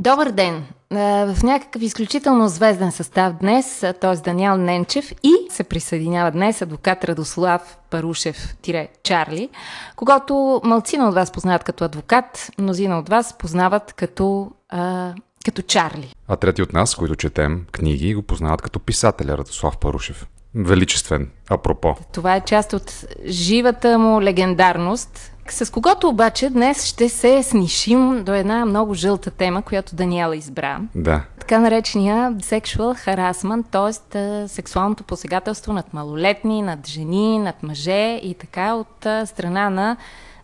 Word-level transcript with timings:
Добър 0.00 0.30
ден! 0.30 0.64
В 0.90 1.36
някакъв 1.42 1.82
изключително 1.82 2.48
звезден 2.48 2.92
състав 2.92 3.32
днес, 3.32 3.80
т.е. 4.00 4.16
Даниел 4.16 4.56
Ненчев 4.56 5.12
и 5.22 5.32
се 5.50 5.64
присъединява 5.64 6.30
днес 6.30 6.62
адвокат 6.62 7.04
Радослав 7.04 7.78
Парушев-Чарли, 7.90 9.48
когато 9.96 10.60
малцина 10.64 11.08
от 11.08 11.14
вас 11.14 11.32
познават 11.32 11.64
като 11.64 11.84
адвокат, 11.84 12.50
мнозина 12.58 12.98
от 12.98 13.08
вас 13.08 13.38
познават 13.38 13.92
като, 13.92 14.50
а, 14.68 15.14
като 15.44 15.62
Чарли. 15.62 16.14
А 16.28 16.36
трети 16.36 16.62
от 16.62 16.72
нас, 16.72 16.94
които 16.94 17.16
четем 17.16 17.66
книги, 17.72 18.14
го 18.14 18.22
познават 18.22 18.62
като 18.62 18.78
писателя 18.78 19.38
Радослав 19.38 19.78
Парушев. 19.78 20.26
Величествен, 20.54 21.30
апропо. 21.50 21.96
Това 22.12 22.36
е 22.36 22.40
част 22.40 22.72
от 22.72 23.04
живата 23.26 23.98
му 23.98 24.22
легендарност, 24.22 25.32
с 25.48 25.72
когото 25.72 26.08
обаче 26.08 26.50
днес 26.50 26.84
ще 26.84 27.08
се 27.08 27.42
снишим 27.42 28.24
до 28.24 28.34
една 28.34 28.66
много 28.66 28.94
жълта 28.94 29.30
тема, 29.30 29.62
която 29.62 29.96
Даниела 29.96 30.36
избра. 30.36 30.80
Да. 30.94 31.24
Така 31.40 31.58
наречения 31.58 32.32
sexual 32.32 33.06
harassment, 33.06 33.64
т.е. 33.70 34.48
сексуалното 34.48 35.04
посегателство 35.04 35.72
над 35.72 35.94
малолетни, 35.94 36.62
над 36.62 36.88
жени, 36.88 37.38
над 37.38 37.62
мъже 37.62 38.20
и 38.22 38.36
така 38.40 38.74
от 38.74 39.06
страна 39.28 39.70
на 39.70 39.96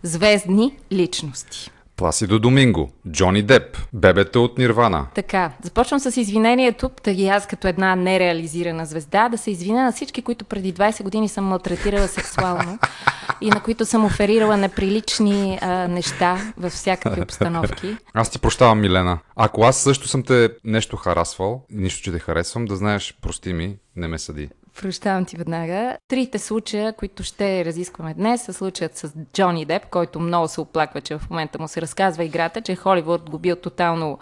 звездни 0.03 0.77
личности. 0.91 1.71
Пласидо 1.97 2.39
Доминго, 2.39 2.89
Джони 3.11 3.41
Деп, 3.41 3.77
бебета 3.93 4.39
от 4.39 4.57
Нирвана. 4.57 5.07
Така, 5.15 5.51
започвам 5.63 5.99
с 5.99 6.17
извинението, 6.17 6.91
и 7.07 7.29
аз 7.29 7.47
като 7.47 7.67
една 7.67 7.95
нереализирана 7.95 8.85
звезда, 8.85 9.29
да 9.29 9.37
се 9.37 9.51
извиня 9.51 9.83
на 9.83 9.91
всички, 9.91 10.21
които 10.21 10.45
преди 10.45 10.73
20 10.73 11.03
години 11.03 11.29
съм 11.29 11.45
малтретирала 11.45 12.07
сексуално 12.07 12.79
и 13.41 13.49
на 13.49 13.63
които 13.63 13.85
съм 13.85 14.05
оферирала 14.05 14.57
неприлични 14.57 15.59
а, 15.61 15.87
неща 15.87 16.53
във 16.57 16.71
всякакви 16.73 17.21
обстановки. 17.27 17.97
Аз 18.13 18.29
ти 18.29 18.39
прощавам, 18.39 18.81
Милена. 18.81 19.19
Ако 19.35 19.63
аз 19.63 19.77
също 19.77 20.07
съм 20.07 20.23
те 20.23 20.49
нещо 20.63 20.97
харасвал, 20.97 21.65
нищо, 21.71 22.03
че 22.03 22.11
те 22.11 22.19
харесвам, 22.19 22.65
да 22.65 22.75
знаеш, 22.75 23.17
прости 23.21 23.53
ми, 23.53 23.77
не 23.95 24.07
ме 24.07 24.19
съди. 24.19 24.49
Прощавам 24.81 25.25
ти 25.25 25.37
веднага. 25.37 25.97
Трите 26.07 26.39
случая, 26.39 26.93
които 26.93 27.23
ще 27.23 27.65
разискваме 27.65 28.13
днес, 28.13 28.45
са 28.45 28.53
случаят 28.53 28.97
с 28.97 29.13
Джони 29.33 29.65
Деп, 29.65 29.85
който 29.85 30.19
много 30.19 30.47
се 30.47 30.61
оплаква, 30.61 31.01
че 31.01 31.17
в 31.17 31.29
момента 31.29 31.59
му 31.59 31.67
се 31.67 31.81
разказва 31.81 32.23
играта, 32.23 32.61
че 32.61 32.75
Холивуд 32.75 33.29
го 33.29 33.39
бил 33.39 33.55
тотално 33.55 34.19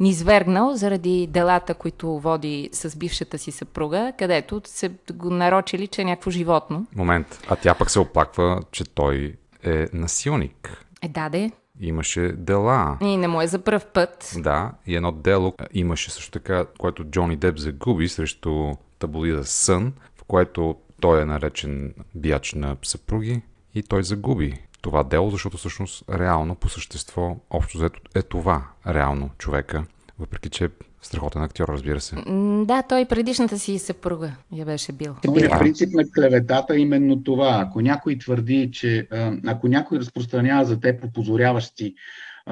низвергнал 0.00 0.74
заради 0.74 1.26
делата, 1.26 1.74
които 1.74 2.18
води 2.18 2.70
с 2.72 2.96
бившата 2.96 3.38
си 3.38 3.50
съпруга, 3.50 4.12
където 4.18 4.60
се 4.64 4.90
го 5.12 5.30
нарочили, 5.30 5.86
че 5.86 6.02
е 6.02 6.04
някакво 6.04 6.30
животно. 6.30 6.86
Момент. 6.96 7.40
А 7.48 7.56
тя 7.56 7.74
пък 7.74 7.90
се 7.90 8.00
оплаква, 8.00 8.62
че 8.72 8.84
той 8.84 9.36
е 9.64 9.86
насилник. 9.92 10.84
Е, 11.02 11.08
даде. 11.08 11.50
Имаше 11.80 12.20
дела. 12.20 12.98
И 13.00 13.16
не 13.16 13.28
му 13.28 13.42
е 13.42 13.46
за 13.46 13.58
пръв 13.58 13.86
път. 13.86 14.34
Да, 14.36 14.72
и 14.86 14.96
едно 14.96 15.12
дело 15.12 15.54
имаше 15.72 16.10
също 16.10 16.30
така, 16.30 16.64
което 16.78 17.04
Джони 17.04 17.36
Деп 17.36 17.58
загуби 17.58 18.08
срещу 18.08 18.72
таблоида 18.98 19.44
Сън, 19.44 19.92
в 20.16 20.24
което 20.24 20.76
той 21.00 21.22
е 21.22 21.24
наречен 21.24 21.94
бияч 22.14 22.52
на 22.52 22.76
съпруги 22.82 23.42
и 23.74 23.82
той 23.82 24.02
загуби 24.02 24.54
това 24.80 25.04
дело, 25.04 25.30
защото 25.30 25.56
всъщност 25.56 26.04
реално 26.10 26.54
по 26.54 26.68
същество 26.68 27.36
общо 27.50 27.78
взето 27.78 28.00
е 28.14 28.22
това 28.22 28.64
реално 28.86 29.30
човека, 29.38 29.84
въпреки 30.18 30.48
че 30.48 30.64
е 30.64 30.68
страхотен 31.02 31.42
актьор, 31.42 31.68
разбира 31.68 32.00
се. 32.00 32.16
Да, 32.64 32.82
той 32.88 33.04
предишната 33.04 33.58
си 33.58 33.78
съпруга 33.78 34.32
я 34.52 34.64
беше 34.64 34.92
бил. 34.92 35.16
Е 35.36 35.58
принцип 35.58 35.94
на 35.94 36.04
клеветата 36.14 36.74
е 36.74 36.78
именно 36.78 37.22
това. 37.22 37.64
Ако 37.68 37.80
някой 37.80 38.18
твърди, 38.18 38.70
че 38.72 39.08
ако 39.46 39.68
някой 39.68 39.98
разпространява 39.98 40.64
за 40.64 40.80
те 40.80 41.00
пропозоряващи 41.00 41.94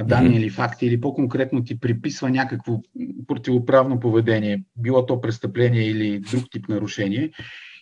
данни 0.04 0.30
mm-hmm. 0.30 0.38
или 0.38 0.50
факти, 0.50 0.86
или 0.86 1.00
по-конкретно 1.00 1.64
ти 1.64 1.80
приписва 1.80 2.30
някакво 2.30 2.80
противоправно 3.26 4.00
поведение, 4.00 4.62
било 4.76 5.06
то 5.06 5.20
престъпление 5.20 5.82
или 5.82 6.20
друг 6.20 6.44
тип 6.50 6.68
нарушение, 6.68 7.30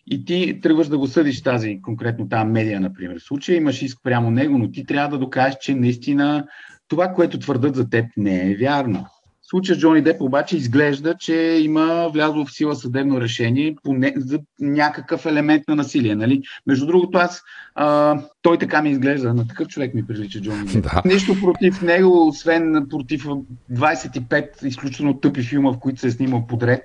и 0.07 0.25
ти 0.25 0.61
тръгваш 0.63 0.89
да 0.89 0.99
го 0.99 1.07
съдиш 1.07 1.43
тази, 1.43 1.83
конкретно 1.83 2.29
тази 2.29 2.49
медия, 2.49 2.81
например. 2.81 3.19
В 3.19 3.23
случая 3.23 3.57
имаш 3.57 3.83
иск 3.83 3.99
прямо 4.03 4.31
него, 4.31 4.59
но 4.59 4.71
ти 4.71 4.87
трябва 4.87 5.09
да 5.09 5.19
докажеш, 5.19 5.57
че 5.61 5.75
наистина 5.75 6.47
това, 6.89 7.09
което 7.09 7.39
твърдат 7.39 7.77
за 7.77 7.91
теб, 7.91 8.07
не 8.17 8.51
е 8.51 8.55
вярно. 8.55 9.07
В 9.45 9.51
случая 9.51 9.77
с 9.77 9.81
Джони 9.81 10.03
Деп 10.03 10.21
обаче 10.21 10.57
изглежда, 10.57 11.15
че 11.19 11.35
има 11.63 12.09
влязло 12.13 12.45
в 12.45 12.53
сила 12.53 12.75
съдебно 12.75 13.21
решение 13.21 13.77
по 13.83 13.93
не, 13.93 14.15
за 14.17 14.39
някакъв 14.61 15.27
елемент 15.27 15.63
на 15.69 15.77
насилие. 15.77 16.15
Нали? 16.15 16.43
Между 16.67 16.87
другото, 16.87 17.19
аз 17.19 17.43
а, 17.75 18.19
той 18.43 18.59
така 18.59 18.83
ми 18.83 18.91
изглежда, 18.91 19.35
на 19.35 19.49
такъв 19.49 19.69
човек 19.69 19.95
ми 19.95 20.07
прилича 20.07 20.41
Джони 20.41 20.65
Деп. 20.65 20.83
Да. 20.83 21.03
Нещо 21.05 21.41
против 21.41 21.83
него, 21.83 22.29
освен 22.29 22.87
против 22.91 23.27
25 23.73 24.65
изключително 24.65 25.21
тъпи 25.21 25.43
филма, 25.43 25.73
в 25.73 25.79
които 25.79 26.01
се 26.01 26.07
е 26.07 26.11
снимал 26.11 26.47
подред 26.47 26.83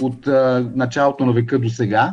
от 0.00 0.26
а, 0.26 0.70
началото 0.74 1.26
на 1.26 1.32
века 1.32 1.58
до 1.58 1.68
сега. 1.68 2.12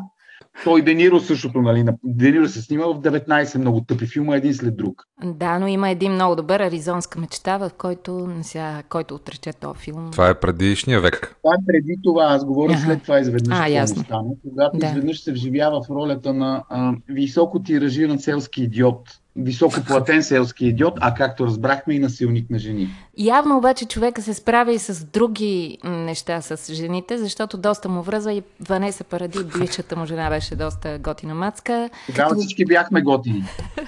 Той 0.64 0.82
Дениро 0.82 1.20
същото, 1.20 1.62
нали? 1.62 1.86
Дениро 2.04 2.48
се 2.48 2.62
снима 2.62 2.86
в 2.86 3.02
19 3.02 3.58
много 3.58 3.82
тъпи 3.82 4.06
филма, 4.06 4.36
един 4.36 4.54
след 4.54 4.78
друг. 4.78 5.04
Да, 5.24 5.60
но 5.60 5.68
има 5.68 5.90
един 5.90 6.12
много 6.12 6.36
добър 6.36 6.60
аризонска 6.60 7.20
мечта, 7.20 7.58
в 7.58 7.72
който, 7.78 8.30
сега, 8.42 8.84
който 8.90 9.16
отрече 9.16 9.54
този 9.54 9.80
филм. 9.80 10.12
Това 10.12 10.30
е 10.30 10.40
предишния 10.40 11.02
век. 11.02 11.36
Това 11.44 11.54
е 11.54 11.66
преди 11.68 12.00
това, 12.04 12.24
аз 12.24 12.46
говоря 12.46 12.74
ага. 12.74 12.82
след 12.82 13.04
това 13.04 13.20
изведнъж. 13.20 13.58
А, 13.62 13.68
ясно. 13.68 14.04
Стана, 14.04 14.30
когато 14.50 14.78
да. 14.78 14.88
изведнъж 14.88 15.20
се 15.20 15.32
вживява 15.32 15.84
в 15.84 15.90
ролята 15.90 16.34
на 16.34 16.64
а, 16.70 16.94
високо 17.10 17.64
тиражиран 17.64 18.20
селски 18.20 18.64
идиот 18.64 19.00
високоплатен 19.36 20.24
селски 20.24 20.66
идиот, 20.66 20.94
а 21.02 21.14
както 21.14 21.46
разбрахме 21.46 21.94
и 21.94 22.00
насилник 22.00 22.50
на 22.50 22.60
жени. 22.60 22.90
Явно 23.18 23.58
обаче 23.58 23.86
човека 23.86 24.22
се 24.22 24.34
справя 24.34 24.74
и 24.74 24.80
с 24.80 25.06
други 25.06 25.78
неща 25.84 26.42
с 26.42 26.74
жените, 26.74 27.18
защото 27.18 27.58
доста 27.58 27.90
му 27.90 28.02
връзва 28.02 28.34
и 28.34 28.44
Ванеса 28.70 29.04
Паради, 29.04 29.40
бившата 29.60 29.96
му 29.96 30.06
жена 30.06 30.30
беше 30.30 30.56
доста 30.56 31.00
готина 31.00 31.36
мацка. 31.36 31.90
Тогава 32.08 32.36
всички 32.36 32.66
бяхме 32.66 33.02
готини. 33.02 33.44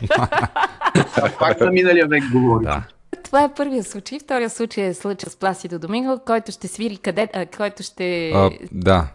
Пак 1.39 1.59
за 1.59 1.71
миналия 1.71 2.07
век 2.07 2.23
говори. 2.31 2.65
Да. 2.65 2.83
Това 3.23 3.43
е 3.43 3.53
първия 3.53 3.83
случай. 3.83 4.19
Втория 4.19 4.49
случай 4.49 4.85
е 4.85 4.93
случай 4.93 5.29
с 5.29 5.35
Пласидо 5.35 5.79
Доминго, 5.79 6.19
който 6.25 6.51
ще 6.51 6.67
свири 6.67 6.97
къде... 6.97 7.29
А, 7.33 7.45
който 7.45 7.83
ще... 7.83 8.29
А, 8.29 8.49
да. 8.71 9.07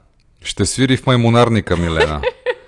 Ще 0.44 0.66
свири 0.66 0.96
в 0.96 1.06
маймонарника, 1.06 1.76
Милена. 1.76 2.20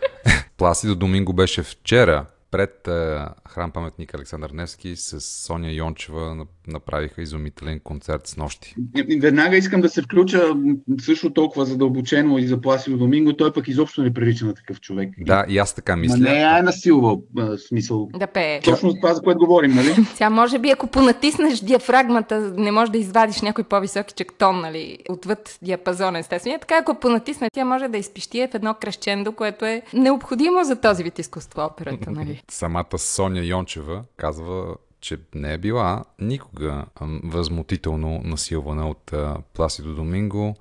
Пласидо 0.56 0.94
Доминго 0.94 1.32
беше 1.32 1.62
вчера 1.62 2.24
пред 2.54 2.88
е, 2.88 3.18
храм 3.48 3.70
паметник 3.70 4.14
Александър 4.14 4.50
Невски 4.50 4.96
с 4.96 5.20
Соня 5.20 5.72
Йончева 5.72 6.46
направиха 6.68 7.22
изумителен 7.22 7.80
концерт 7.80 8.26
с 8.26 8.36
нощи. 8.36 8.74
Веднага 9.20 9.56
искам 9.56 9.80
да 9.80 9.88
се 9.88 10.02
включа 10.02 10.54
също 11.00 11.32
толкова 11.32 11.64
задълбочено 11.64 12.38
и 12.38 12.46
за 12.46 12.60
Пласидо 12.60 12.96
Доминго. 12.96 13.32
Той 13.32 13.52
пък 13.52 13.68
изобщо 13.68 14.02
не 14.02 14.14
прилича 14.14 14.46
на 14.46 14.54
такъв 14.54 14.80
човек. 14.80 15.10
Да, 15.18 15.44
и 15.48 15.58
аз 15.58 15.74
така 15.74 15.96
мисля. 15.96 16.16
Ма 16.16 16.24
не 16.24 16.58
е 16.58 16.62
насилвал 16.62 17.22
смисъл. 17.68 18.08
Да 18.14 18.26
пее. 18.26 18.60
Точно 18.60 18.94
това, 18.94 19.14
за 19.14 19.22
което 19.22 19.38
говорим, 19.38 19.74
нали? 19.74 19.94
Сега 20.14 20.30
може 20.30 20.58
би 20.58 20.70
ако 20.70 20.86
понатиснеш 20.86 21.60
диафрагмата, 21.60 22.40
не 22.56 22.72
можеш 22.72 22.90
да 22.90 22.98
извадиш 22.98 23.42
някой 23.42 23.64
по-високи 23.64 24.14
тон, 24.38 24.60
нали? 24.60 24.98
Отвъд 25.08 25.58
диапазона, 25.62 26.18
естествено. 26.18 26.58
Така 26.60 26.78
ако 26.78 26.94
понатисне, 26.94 27.48
тя 27.52 27.64
може 27.64 27.88
да 27.88 27.98
изпищие 27.98 28.48
в 28.48 28.54
едно 28.54 28.74
крещендо, 28.74 29.32
което 29.32 29.64
е 29.64 29.82
необходимо 29.94 30.64
за 30.64 30.76
този 30.76 31.02
вид 31.02 31.18
изкуство 31.18 31.62
операта, 31.62 32.10
нали? 32.10 32.42
Самата 32.50 32.98
Соня 32.98 33.40
Йончева 33.44 34.04
казва, 34.16 34.76
че 35.00 35.18
не 35.34 35.52
е 35.52 35.58
била 35.58 36.04
никога 36.20 36.84
възмутително 37.24 38.20
насилвана 38.24 38.88
от 38.88 39.12
Пласидо 39.54 39.94
Доминго. 39.94 40.54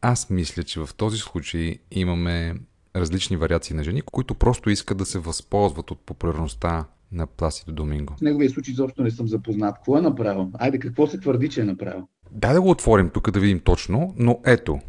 Аз 0.00 0.30
мисля, 0.30 0.62
че 0.62 0.80
в 0.80 0.88
този 0.96 1.18
случай 1.18 1.78
имаме 1.90 2.54
различни 2.96 3.36
вариации 3.36 3.76
на 3.76 3.84
жени, 3.84 4.02
които 4.02 4.34
просто 4.34 4.70
искат 4.70 4.98
да 4.98 5.06
се 5.06 5.18
възползват 5.18 5.90
от 5.90 6.00
популярността 6.00 6.84
на 7.12 7.26
Пласидо 7.26 7.72
Доминго. 7.72 8.14
В 8.18 8.20
неговия 8.20 8.50
случай 8.50 8.72
изобщо 8.72 9.02
не 9.02 9.10
съм 9.10 9.28
запознат. 9.28 9.74
Какво 9.74 9.98
е 9.98 10.00
направил? 10.00 10.50
Айде, 10.58 10.78
какво 10.78 11.06
се 11.06 11.20
твърди, 11.20 11.48
че 11.48 11.60
е 11.60 11.64
направил? 11.64 12.08
Дай 12.30 12.54
да 12.54 12.60
го 12.60 12.70
отворим 12.70 13.10
тук 13.10 13.30
да 13.30 13.40
видим 13.40 13.60
точно, 13.60 14.14
но 14.18 14.40
ето. 14.46 14.80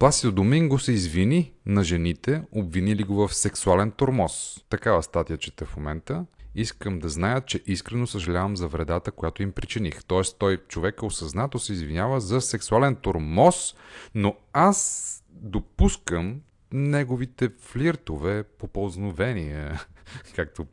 Пласидо 0.00 0.32
Доминго 0.32 0.78
се 0.78 0.92
извини 0.92 1.52
на 1.66 1.84
жените, 1.84 2.42
обвинили 2.52 3.02
го 3.04 3.28
в 3.28 3.34
сексуален 3.34 3.90
тормоз. 3.90 4.64
Такава 4.68 5.02
статия 5.02 5.38
чета 5.38 5.64
в 5.64 5.76
момента. 5.76 6.26
Искам 6.54 6.98
да 6.98 7.08
знаят, 7.08 7.46
че 7.46 7.62
искрено 7.66 8.06
съжалявам 8.06 8.56
за 8.56 8.68
вредата, 8.68 9.10
която 9.10 9.42
им 9.42 9.52
причиних. 9.52 10.04
Тоест, 10.04 10.36
той 10.38 10.56
човека 10.56 11.06
осъзнато 11.06 11.58
се 11.58 11.72
извинява 11.72 12.20
за 12.20 12.40
сексуален 12.40 12.96
тормоз, 12.96 13.74
но 14.14 14.36
аз 14.52 15.24
допускам 15.30 16.40
неговите 16.72 17.50
флиртове, 17.60 18.42
попълзновения, 18.42 19.84
както 20.36 20.66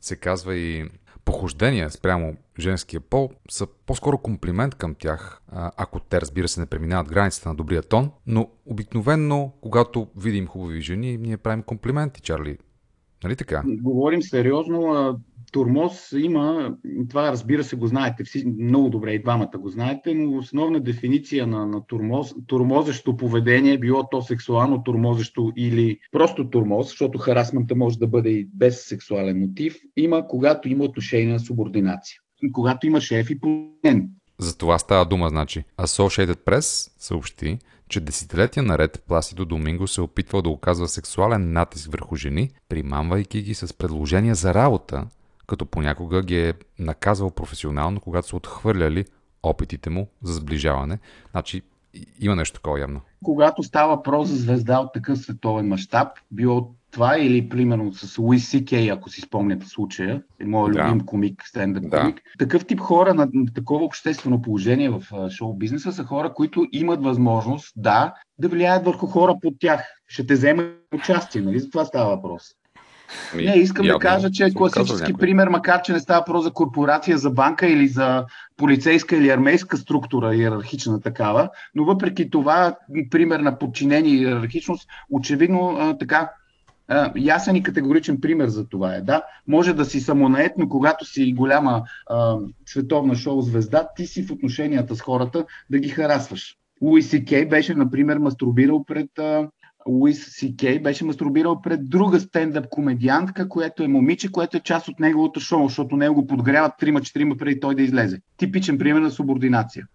се 0.00 0.16
казва 0.16 0.56
и 0.56 0.90
похождения 1.26 1.90
спрямо 1.90 2.36
женския 2.58 3.00
пол 3.00 3.30
са 3.50 3.66
по-скоро 3.86 4.18
комплимент 4.18 4.74
към 4.74 4.94
тях, 4.94 5.42
ако 5.52 6.00
те, 6.00 6.20
разбира 6.20 6.48
се, 6.48 6.60
не 6.60 6.66
преминават 6.66 7.08
границата 7.08 7.48
на 7.48 7.54
добрия 7.54 7.82
тон, 7.82 8.10
но 8.26 8.48
обикновенно, 8.66 9.52
когато 9.60 10.06
видим 10.16 10.46
хубави 10.46 10.80
жени, 10.80 11.16
ние 11.16 11.36
правим 11.36 11.62
комплименти, 11.62 12.20
Чарли. 12.20 12.58
Нали 13.24 13.36
така? 13.36 13.62
Говорим 13.66 14.22
сериозно. 14.22 15.20
Турмоз 15.56 16.12
има, 16.12 16.74
това 17.08 17.32
разбира 17.32 17.64
се 17.64 17.76
го 17.76 17.86
знаете, 17.86 18.24
много 18.58 18.90
добре 18.90 19.12
и 19.12 19.22
двамата 19.22 19.58
го 19.58 19.68
знаете, 19.68 20.14
но 20.14 20.38
основна 20.38 20.80
дефиниция 20.80 21.46
на, 21.46 21.66
на 21.66 21.86
турмоз, 21.86 22.34
турмозещо 22.46 23.16
поведение, 23.16 23.78
било 23.78 24.08
то 24.10 24.22
сексуално 24.22 24.82
турмозещо 24.82 25.52
или 25.56 25.98
просто 26.12 26.50
турмоз, 26.50 26.86
защото 26.86 27.18
харасмента 27.18 27.76
може 27.76 27.98
да 27.98 28.06
бъде 28.06 28.30
и 28.30 28.48
без 28.54 28.88
сексуален 28.88 29.40
мотив, 29.40 29.76
има 29.96 30.28
когато 30.28 30.68
има 30.68 30.84
отношение 30.84 31.32
на 31.32 31.40
субординация. 31.40 32.20
Когато 32.52 32.86
има 32.86 33.00
шеф 33.00 33.30
и 33.30 33.40
поден. 33.40 34.08
За 34.38 34.58
това 34.58 34.78
става 34.78 35.04
дума, 35.04 35.28
значи. 35.28 35.64
Associated 35.78 36.36
Press 36.36 36.92
съобщи, 36.98 37.58
че 37.88 38.00
десетилетия 38.00 38.62
наред 38.62 39.04
Пласидо 39.08 39.44
Доминго 39.44 39.88
се 39.88 40.00
е 40.00 40.04
опитвал 40.04 40.42
да 40.42 40.48
оказва 40.48 40.88
сексуален 40.88 41.52
натиск 41.52 41.92
върху 41.92 42.16
жени, 42.16 42.50
примамвайки 42.68 43.42
ги 43.42 43.54
с 43.54 43.74
предложения 43.74 44.34
за 44.34 44.54
работа, 44.54 45.06
като 45.46 45.66
понякога 45.66 46.22
ги 46.22 46.40
е 46.40 46.54
наказвал 46.78 47.30
професионално, 47.30 48.00
когато 48.00 48.28
са 48.28 48.36
отхвърляли 48.36 49.04
опитите 49.42 49.90
му 49.90 50.08
за 50.22 50.34
сближаване. 50.34 50.98
Значи 51.30 51.62
има 52.20 52.36
нещо 52.36 52.54
такова 52.54 52.80
явно. 52.80 53.00
Когато 53.24 53.62
става 53.62 53.96
въпрос 53.96 54.28
за 54.28 54.36
звезда 54.36 54.78
от 54.78 54.92
такъв 54.92 55.18
световен 55.18 55.68
мащаб, 55.68 56.08
било 56.30 56.74
това 56.90 57.18
или 57.18 57.48
примерно 57.48 57.92
с 57.92 58.18
Луис 58.18 58.48
Си 58.48 58.88
ако 58.92 59.10
си 59.10 59.20
спомняте 59.20 59.66
случая, 59.66 60.22
моят 60.44 60.74
да. 60.74 60.84
любим 60.84 61.06
комик, 61.06 61.42
стендъп 61.46 61.90
да. 61.90 62.00
комик. 62.00 62.20
Такъв 62.38 62.66
тип 62.66 62.80
хора 62.80 63.14
на, 63.14 63.28
на 63.32 63.52
такова 63.54 63.84
обществено 63.84 64.42
положение 64.42 64.90
в 64.90 65.30
шоу 65.30 65.54
бизнеса 65.54 65.92
са 65.92 66.04
хора, 66.04 66.34
които 66.34 66.66
имат 66.72 67.02
възможност, 67.02 67.72
да, 67.76 68.14
да 68.38 68.48
влияят 68.48 68.84
върху 68.84 69.06
хора 69.06 69.34
под 69.42 69.54
тях. 69.60 69.82
Ще 70.08 70.26
те 70.26 70.34
вземат 70.34 70.76
участие, 70.94 71.40
нали? 71.40 71.60
За 71.60 71.70
това 71.70 71.84
става 71.84 72.16
въпрос. 72.16 72.42
Ми, 73.36 73.44
не, 73.44 73.54
искам 73.54 73.86
явно, 73.86 73.98
да 73.98 74.02
кажа, 74.02 74.30
че 74.30 74.44
е 74.44 74.54
класически 74.54 75.12
пример, 75.14 75.48
макар 75.48 75.82
че 75.82 75.92
не 75.92 76.00
става 76.00 76.24
про 76.24 76.40
за 76.40 76.50
корпорация, 76.50 77.18
за 77.18 77.30
банка 77.30 77.66
или 77.66 77.88
за 77.88 78.24
полицейска 78.56 79.16
или 79.16 79.30
армейска 79.30 79.76
структура, 79.76 80.34
иерархична 80.34 81.00
такава, 81.00 81.48
но 81.74 81.84
въпреки 81.84 82.30
това, 82.30 82.76
пример 83.10 83.40
на 83.40 83.58
подчинение 83.58 84.14
и 84.14 84.22
иерархичност, 84.22 84.88
очевидно 85.10 85.76
а, 85.78 85.98
така 85.98 86.30
ясен 87.16 87.56
и 87.56 87.62
категоричен 87.62 88.20
пример 88.20 88.48
за 88.48 88.68
това 88.68 88.94
е. 88.94 89.00
Да, 89.00 89.22
може 89.46 89.72
да 89.72 89.84
си 89.84 90.00
самонаед, 90.00 90.52
но 90.58 90.68
когато 90.68 91.04
си 91.04 91.32
голяма 91.32 91.82
а, 92.06 92.36
световна 92.66 93.14
шоу 93.14 93.42
звезда, 93.42 93.88
ти 93.96 94.06
си 94.06 94.22
в 94.22 94.30
отношенията 94.30 94.96
с 94.96 95.00
хората 95.00 95.44
да 95.70 95.78
ги 95.78 95.88
харасваш. 95.88 96.56
Луис 96.82 97.10
Си 97.10 97.24
Кей 97.24 97.46
беше, 97.46 97.74
например, 97.74 98.18
мастурбирал 98.18 98.84
пред 98.84 99.18
а, 99.18 99.48
Луис 99.88 100.26
Си 100.26 100.56
Кей 100.56 100.78
беше 100.78 101.04
мастурбирал 101.04 101.62
пред 101.62 101.90
друга 101.90 102.20
стендъп 102.20 102.68
комедиантка, 102.68 103.48
което 103.48 103.82
е 103.82 103.88
момиче, 103.88 104.32
което 104.32 104.56
е 104.56 104.60
част 104.60 104.88
от 104.88 105.00
неговото 105.00 105.40
шоу, 105.40 105.68
защото 105.68 105.96
него 105.96 106.14
го 106.14 106.26
подгряват 106.26 106.72
трима-четирима 106.78 107.36
преди 107.36 107.60
той 107.60 107.74
да 107.74 107.82
излезе. 107.82 108.20
Типичен 108.36 108.78
пример 108.78 109.00
на 109.00 109.10
субординация. 109.10 109.86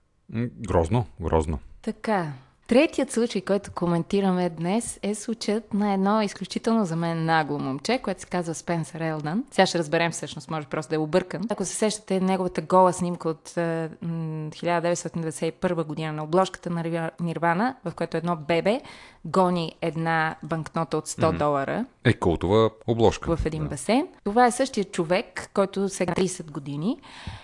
Грозно, 0.68 1.06
грозно. 1.22 1.60
Така, 1.82 2.34
Третият 2.72 3.12
случай, 3.12 3.42
който 3.42 3.72
коментираме 3.72 4.50
днес, 4.50 5.00
е 5.04 5.16
случаят 5.16 5.74
на 5.74 5.94
едно 5.94 6.22
изключително 6.22 6.86
за 6.86 6.96
мен 6.96 7.26
нагло 7.26 7.60
момче, 7.60 7.98
което 7.98 8.22
се 8.22 8.28
казва 8.28 8.54
Спенсър 8.54 9.00
Елдън. 9.00 9.44
Сега 9.52 9.66
ще 9.66 9.80
разберем 9.80 10.12
всъщност, 10.12 10.52
може 10.52 10.68
просто 10.68 10.90
да 10.90 10.96
е 10.96 11.00
объркан. 11.00 11.42
Ако 11.50 11.66
се 11.66 11.76
сещате 11.76 12.20
неговата 12.20 12.62
гола 12.62 12.94
снимка 12.94 13.30
от 13.30 13.50
1991 13.50 15.84
година 15.84 16.14
на 16.14 16.24
обложката 16.24 16.70
на 16.70 17.12
Нирвана, 17.20 17.76
в 17.86 17.92
която 17.96 18.18
едно 18.18 18.36
бебе 18.36 18.82
гони 19.26 19.76
една 19.82 20.36
банкнота 20.44 20.98
от 20.98 21.08
100 21.08 21.20
mm-hmm. 21.20 21.38
долара. 21.38 21.86
Е, 22.04 22.14
култова 22.14 22.70
обложка. 22.88 23.36
В 23.36 23.46
един 23.46 23.64
да. 23.64 23.70
басейн. 23.70 24.08
Това 24.24 24.46
е 24.46 24.52
същия 24.52 24.84
човек, 24.84 25.50
който 25.54 25.90
сега 25.90 26.14
30 26.14 26.52
години. 26.52 27.00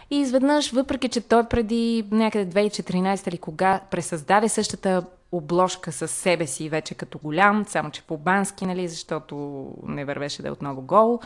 И 0.10 0.20
изведнъж, 0.20 0.72
въпреки 0.72 1.10
че 1.10 1.22
той 1.22 1.44
преди 1.44 2.06
някъде 2.12 2.70
2014 2.70 3.28
или 3.28 3.38
кога 3.38 3.82
пресъздаде 3.92 4.50
същата 4.50 5.04
обложка 5.32 5.92
с 5.92 6.08
себе 6.08 6.48
си 6.48 6.70
вече 6.70 6.96
като 6.96 7.18
голям, 7.18 7.66
само 7.66 7.92
че 7.92 8.02
по-бански, 8.02 8.66
нали, 8.66 8.88
защото 8.88 9.66
не 9.84 10.06
вървеше 10.06 10.42
да 10.42 10.48
е 10.48 10.52
отново 10.52 10.82
гол. 10.82 11.20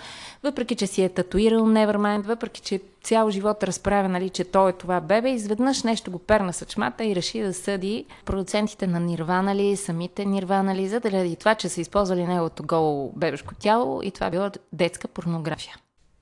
Въпреки, 0.43 0.75
че 0.75 0.87
си 0.87 1.03
е 1.03 1.09
татуирал 1.09 1.65
Nevermind, 1.65 2.21
въпреки, 2.21 2.61
че 2.61 2.81
цял 3.03 3.29
живот 3.29 3.63
разправя, 3.63 4.09
нали, 4.09 4.29
че 4.29 4.43
той 4.43 4.69
е 4.69 4.73
това 4.73 5.01
бебе, 5.01 5.29
изведнъж 5.29 5.83
нещо 5.83 6.11
го 6.11 6.19
перна 6.19 6.53
съчмата 6.53 7.05
и 7.05 7.15
реши 7.15 7.41
да 7.41 7.53
съди 7.53 8.05
продуцентите 8.25 8.87
на 8.87 8.99
Нирвана 8.99 9.55
ли, 9.55 9.77
самите 9.77 10.25
Нирвана 10.25 10.75
ли, 10.75 10.87
заради 10.87 11.35
това, 11.35 11.55
че 11.55 11.69
са 11.69 11.81
използвали 11.81 12.27
неговото 12.27 12.63
голо 12.63 13.11
бебешко 13.15 13.55
тяло 13.55 14.01
и 14.03 14.11
това 14.11 14.29
било 14.29 14.49
детска 14.73 15.07
порнография. 15.07 15.75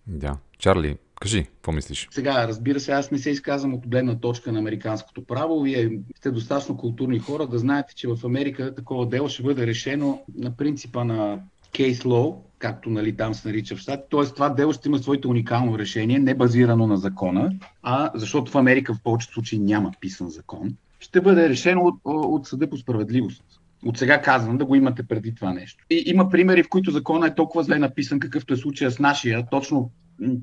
Да. 0.08 0.38
Чарли, 0.58 0.98
Кажи, 1.19 1.44
какво 1.44 1.71
мислиш? 1.71 2.07
Сега, 2.12 2.48
разбира 2.48 2.80
се, 2.80 2.92
аз 2.92 3.12
не 3.12 3.18
се 3.18 3.30
изказвам 3.30 3.74
от 3.74 3.88
гледна 3.88 4.19
точка 4.19 4.51
на 4.51 4.60
американското 4.60 5.25
право. 5.25 5.62
Вие 5.62 6.00
сте 6.18 6.31
достатъчно 6.31 6.77
културни 6.77 7.19
хора 7.19 7.48
да 7.48 7.60
знаете, 7.60 7.95
че 7.95 8.07
в 8.07 8.18
Америка 8.25 8.75
такова 8.75 9.07
дело 9.07 9.30
ще 9.30 9.44
бъде 9.44 9.68
решено 9.68 10.21
на 10.38 10.51
принципа 10.51 11.04
на 11.04 11.39
case 11.74 12.04
law, 12.04 12.36
както 12.60 12.89
нали, 12.89 13.16
там 13.16 13.33
се 13.33 13.48
нарича 13.48 13.75
в 13.75 13.80
щат. 13.80 14.00
Тоест 14.10 14.36
това 14.36 14.50
дело 14.50 14.74
ще 14.74 14.88
има 14.88 15.00
своето 15.00 15.30
уникално 15.30 15.80
решение, 15.80 16.19
не 16.19 16.36
базирано 16.36 16.88
на 16.88 16.98
закона, 16.98 17.51
а 17.83 18.12
защото 18.16 18.51
в 18.51 18.56
Америка 18.56 18.94
в 18.94 19.04
повечето 19.04 19.33
случаи 19.33 19.60
няма 19.60 19.92
писан 20.00 20.30
закон, 20.30 20.75
ще 21.00 21.21
бъде 21.21 21.50
решено 21.50 21.81
от, 21.86 21.95
от 22.06 22.48
съда 22.48 22.69
по 22.69 22.77
справедливост. 22.77 23.44
От 23.86 23.98
сега 23.98 24.21
казвам 24.21 24.57
да 24.57 24.66
го 24.66 24.75
имате 24.75 25.04
преди 25.04 25.36
това 25.36 25.54
нещо. 25.54 25.86
И 25.89 26.04
има 26.06 26.30
примери, 26.30 26.63
в 26.63 26.69
които 26.69 26.92
закона 26.92 27.27
е 27.27 27.36
толкова 27.36 27.63
зле 27.63 27.80
написан, 27.80 28.19
какъвто 28.19 28.54
е 28.54 28.57
случая 28.57 28.92
с 28.92 29.00
нашия, 29.00 29.48
точно 29.51 29.92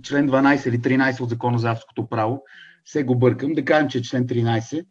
член 0.02 0.28
12 0.28 0.69
или 0.69 0.78
13 0.78 1.20
от 1.20 1.28
Закона 1.28 1.58
за 1.58 1.70
авторското 1.70 2.08
право, 2.08 2.43
се 2.84 3.02
го 3.02 3.19
бъркам, 3.19 3.52
да 3.52 3.64
кажем, 3.64 3.88
че 3.88 3.99
е 3.99 4.02
член 4.02 4.26
13, 4.26 4.84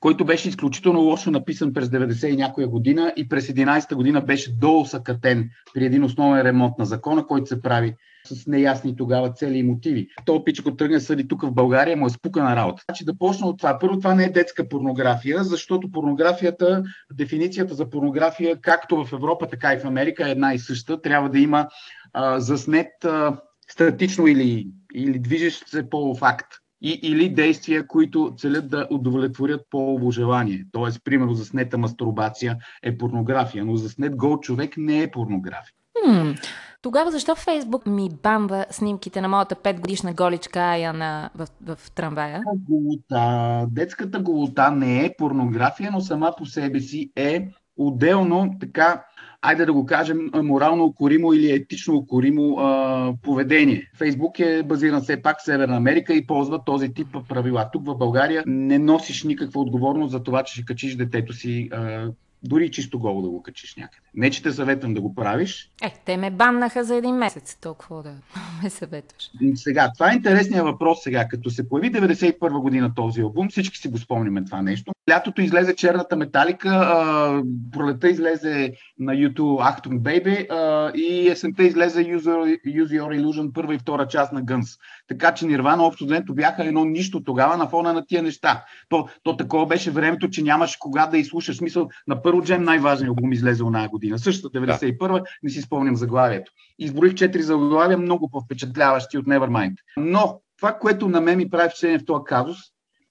който 0.00 0.24
беше 0.24 0.48
изключително 0.48 1.00
лошо 1.00 1.30
написан 1.30 1.72
през 1.72 1.88
90 1.88 2.26
и 2.26 2.36
някоя 2.36 2.68
година 2.68 3.12
и 3.16 3.28
през 3.28 3.48
11-та 3.48 3.96
година 3.96 4.20
беше 4.20 4.52
доусъкътен 4.52 5.50
при 5.74 5.84
един 5.84 6.04
основен 6.04 6.42
ремонт 6.42 6.78
на 6.78 6.86
закона, 6.86 7.26
който 7.26 7.46
се 7.46 7.62
прави 7.62 7.94
с 8.26 8.46
неясни 8.46 8.96
тогава 8.96 9.32
цели 9.32 9.58
и 9.58 9.62
мотиви. 9.62 10.08
То 10.24 10.44
пичко 10.44 10.76
тръгне 10.76 11.00
съди 11.00 11.28
тук 11.28 11.42
в 11.42 11.52
България, 11.52 11.96
му 11.96 12.06
е 12.06 12.10
спука 12.10 12.42
на 12.42 12.56
работа. 12.56 12.82
Значи 12.88 13.04
да 13.04 13.18
почна 13.18 13.46
от 13.46 13.58
това. 13.58 13.78
Първо, 13.78 13.98
това 13.98 14.14
не 14.14 14.24
е 14.24 14.30
детска 14.30 14.68
порнография, 14.68 15.44
защото 15.44 15.90
порнографията, 15.90 16.82
дефиницията 17.12 17.74
за 17.74 17.90
порнография, 17.90 18.60
както 18.60 19.04
в 19.04 19.12
Европа, 19.12 19.48
така 19.48 19.72
и 19.72 19.78
в 19.78 19.84
Америка 19.84 20.28
е 20.28 20.32
една 20.32 20.54
и 20.54 20.58
съща. 20.58 21.02
Трябва 21.02 21.30
да 21.30 21.38
има 21.38 21.68
а, 22.12 22.40
заснет 22.40 23.04
а, 23.04 23.40
статично 23.70 24.26
или, 24.26 24.68
или 24.94 25.18
движещ 25.18 25.68
се 25.68 25.90
по 25.90 26.14
факт. 26.14 26.46
И, 26.82 27.00
или 27.02 27.28
действия, 27.28 27.86
които 27.86 28.34
целят 28.38 28.70
да 28.70 28.86
удовлетворят 28.90 29.60
по 29.70 30.10
желание. 30.10 30.64
Тоест, 30.72 31.00
примерно, 31.04 31.34
заснета 31.34 31.78
мастурбация 31.78 32.58
е 32.82 32.98
порнография, 32.98 33.64
но 33.64 33.76
заснет 33.76 34.16
гол 34.16 34.40
човек 34.40 34.74
не 34.76 35.02
е 35.02 35.10
порнография. 35.10 35.72
Hmm. 36.06 36.38
Тогава 36.82 37.10
защо 37.10 37.34
Фейсбук 37.34 37.86
ми 37.86 38.10
бамва 38.22 38.66
снимките 38.70 39.20
на 39.20 39.28
моята 39.28 39.54
5 39.54 39.80
годишна 39.80 40.12
голичка 40.12 40.60
Ая 40.60 40.92
на, 40.92 41.30
в, 41.34 41.76
в 41.76 41.90
трамвая? 41.90 42.42
Голота. 42.56 43.66
Детската 43.70 44.18
голота 44.18 44.70
не 44.70 45.04
е 45.04 45.14
порнография, 45.18 45.90
но 45.92 46.00
сама 46.00 46.32
по 46.38 46.46
себе 46.46 46.80
си 46.80 47.12
е 47.16 47.48
отделно 47.76 48.50
така 48.60 49.04
айде 49.42 49.64
да 49.64 49.72
го 49.72 49.86
кажем, 49.86 50.30
морално 50.34 50.84
укоримо 50.84 51.32
или 51.32 51.50
етично 51.50 51.94
укоримо 51.94 52.56
а, 52.58 53.12
поведение. 53.22 53.90
Фейсбук 53.96 54.38
е 54.38 54.62
базиран 54.62 55.02
все 55.02 55.22
пак 55.22 55.38
в 55.38 55.44
Северна 55.44 55.76
Америка 55.76 56.14
и 56.14 56.26
ползва 56.26 56.64
този 56.64 56.94
тип 56.94 57.08
правила. 57.28 57.68
Тук 57.72 57.86
в 57.86 57.96
България 57.96 58.42
не 58.46 58.78
носиш 58.78 59.24
никаква 59.24 59.60
отговорност 59.60 60.10
за 60.10 60.22
това, 60.22 60.42
че 60.42 60.54
ще 60.54 60.64
качиш 60.64 60.96
детето 60.96 61.32
си 61.32 61.68
а, 61.72 62.08
дори 62.42 62.70
чисто 62.70 62.98
голо 62.98 63.22
да 63.22 63.28
го 63.28 63.42
качиш 63.42 63.76
някъде. 63.76 64.06
Не, 64.14 64.30
че 64.30 64.42
те 64.42 64.52
съветвам 64.52 64.94
да 64.94 65.00
го 65.00 65.14
правиш. 65.14 65.70
Е, 65.82 65.94
те 66.04 66.16
ме 66.16 66.30
баннаха 66.30 66.84
за 66.84 66.96
един 66.96 67.14
месец, 67.14 67.58
толкова 67.60 68.02
да 68.02 68.14
ме 68.62 68.70
съветваш. 68.70 69.30
Сега, 69.54 69.90
това 69.94 70.12
е 70.12 70.14
интересният 70.14 70.66
въпрос 70.66 71.02
сега. 71.02 71.28
Като 71.28 71.50
се 71.50 71.68
появи 71.68 71.92
91 71.92 72.60
година 72.60 72.92
този 72.96 73.20
албум, 73.20 73.48
всички 73.48 73.78
си 73.78 73.88
го 73.88 73.98
спомняме 73.98 74.44
това 74.44 74.62
нещо. 74.62 74.92
Лятото 75.10 75.42
излезе 75.42 75.76
черната 75.76 76.16
металика, 76.16 77.42
пролета 77.72 78.08
излезе 78.08 78.72
на 78.98 79.12
YouTube 79.12 79.80
Achtung 79.80 79.98
Baby 79.98 80.46
а, 80.50 80.92
и 80.94 81.28
есента 81.28 81.62
излезе 81.62 82.04
Use, 82.04 82.60
Your 82.66 83.20
Illusion 83.20 83.52
първа 83.52 83.74
и 83.74 83.78
втора 83.78 84.08
част 84.08 84.32
на 84.32 84.42
Guns. 84.44 84.80
Така 85.08 85.34
че 85.34 85.46
Нирвана 85.46 85.84
общо 85.84 86.04
взето 86.04 86.34
бяха 86.34 86.64
едно 86.64 86.84
нищо 86.84 87.24
тогава 87.24 87.56
на 87.56 87.68
фона 87.68 87.92
на 87.92 88.06
тия 88.06 88.22
неща. 88.22 88.64
То, 88.88 89.08
то 89.22 89.36
такова 89.36 89.66
беше 89.66 89.90
времето, 89.90 90.30
че 90.30 90.42
нямаше 90.42 90.78
кога 90.78 91.06
да 91.06 91.18
изслушаш. 91.18 91.56
Смисъл, 91.56 91.88
на 92.06 92.22
първо 92.26 92.42
джем 92.42 92.62
най-важният 92.62 93.08
албум 93.08 93.32
излезе 93.32 93.64
оная 93.64 93.88
година. 93.88 94.18
Същата 94.18 94.58
91-а, 94.60 95.22
не 95.42 95.50
си 95.50 95.62
спомням 95.62 95.96
заглавието. 95.96 96.52
Изброих 96.78 97.14
четири 97.14 97.42
заглавия, 97.42 97.98
много 97.98 98.30
по-впечатляващи 98.30 99.18
от 99.18 99.26
Nevermind. 99.26 99.74
Но 99.96 100.40
това, 100.58 100.72
което 100.72 101.08
на 101.08 101.20
мен 101.20 101.36
ми 101.36 101.50
прави 101.50 101.68
впечатление 101.68 101.98
в 101.98 102.04
този 102.04 102.24
казус, 102.26 102.56